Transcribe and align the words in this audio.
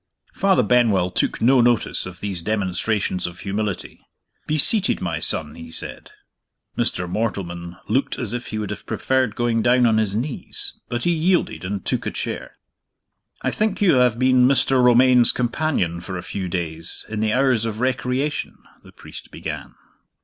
Father 0.33 0.63
Benwell 0.63 1.11
took 1.11 1.43
no 1.43 1.61
notice 1.61 2.07
of 2.07 2.21
these 2.21 2.41
demonstrations 2.41 3.27
of 3.27 3.41
humility. 3.41 4.01
"Be 4.47 4.57
seated, 4.57 4.99
my 4.99 5.19
son," 5.19 5.53
he 5.53 5.69
said. 5.69 6.09
Mr. 6.75 7.07
Mortleman 7.07 7.77
looked 7.87 8.17
as 8.17 8.33
if 8.33 8.47
he 8.47 8.57
would 8.57 8.71
have 8.71 8.87
preferred 8.87 9.35
going 9.35 9.61
down 9.61 9.85
on 9.85 9.99
his 9.99 10.15
knees, 10.15 10.73
but 10.89 11.03
he 11.03 11.11
yielded, 11.11 11.63
and 11.63 11.85
took 11.85 12.07
a 12.07 12.09
chair. 12.09 12.57
"I 13.43 13.51
think 13.51 13.79
you 13.79 13.97
have 13.97 14.17
been 14.17 14.47
Mr. 14.47 14.83
Romayne's 14.83 15.31
companion 15.31 16.01
for 16.01 16.17
a 16.17 16.23
few 16.23 16.47
days, 16.49 17.05
in 17.07 17.19
the 17.19 17.33
hours 17.33 17.67
of 17.67 17.79
recreation?" 17.79 18.57
the 18.83 18.91
priest 18.91 19.29
began. 19.29 19.75